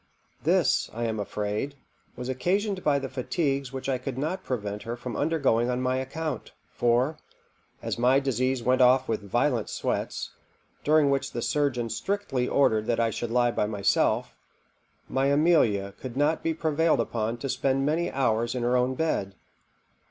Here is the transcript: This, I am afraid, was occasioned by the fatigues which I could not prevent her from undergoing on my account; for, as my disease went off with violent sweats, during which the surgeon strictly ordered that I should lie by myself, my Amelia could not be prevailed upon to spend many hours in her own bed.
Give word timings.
This, 0.41 0.89
I 0.93 1.03
am 1.05 1.19
afraid, 1.19 1.75
was 2.15 2.27
occasioned 2.27 2.83
by 2.83 2.97
the 2.97 3.07
fatigues 3.07 3.71
which 3.71 3.87
I 3.87 3.99
could 3.99 4.17
not 4.17 4.43
prevent 4.43 4.81
her 4.81 4.97
from 4.97 5.15
undergoing 5.15 5.69
on 5.69 5.79
my 5.79 5.97
account; 5.97 6.53
for, 6.71 7.19
as 7.83 7.99
my 7.99 8.19
disease 8.19 8.63
went 8.63 8.81
off 8.81 9.07
with 9.07 9.21
violent 9.21 9.69
sweats, 9.69 10.31
during 10.83 11.11
which 11.11 11.33
the 11.33 11.41
surgeon 11.43 11.87
strictly 11.91 12.47
ordered 12.47 12.87
that 12.87 12.99
I 12.99 13.11
should 13.11 13.29
lie 13.29 13.51
by 13.51 13.67
myself, 13.67 14.33
my 15.07 15.27
Amelia 15.27 15.93
could 16.01 16.17
not 16.17 16.41
be 16.41 16.55
prevailed 16.55 16.99
upon 16.99 17.37
to 17.37 17.47
spend 17.47 17.85
many 17.85 18.11
hours 18.11 18.55
in 18.55 18.63
her 18.63 18.75
own 18.75 18.95
bed. 18.95 19.35